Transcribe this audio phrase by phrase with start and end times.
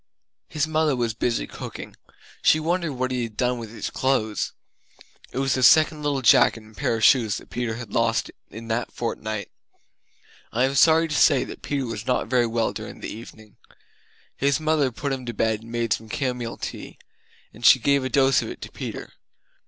[0.49, 1.95] His mother was busy cooking;
[2.41, 4.51] she wondered what he had done with his clothes.
[5.31, 8.71] It was the second little jacket and pair of shoes that Peter had lost in
[8.71, 9.51] a fortnight!
[10.51, 13.57] I am sorry to say that Peter was not very well during the evening.
[14.35, 16.97] His mother put him to bed and made some camomile tea;
[17.53, 19.13] and she gave a dose of it to Peter!